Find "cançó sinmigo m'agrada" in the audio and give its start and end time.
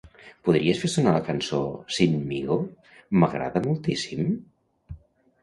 1.27-3.63